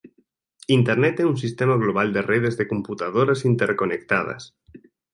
Internet 0.77 1.15
é 1.23 1.25
un 1.31 1.37
sistema 1.43 1.75
global 1.83 2.07
de 2.15 2.25
redes 2.31 2.57
de 2.59 2.69
computadoras 2.73 3.39
interconectadas. 3.51 4.41